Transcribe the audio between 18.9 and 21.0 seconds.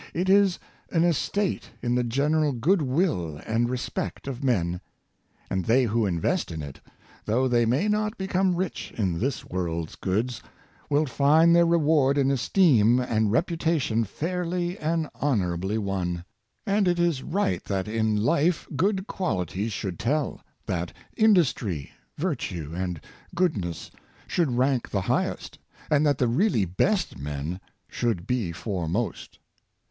qualities should tell— that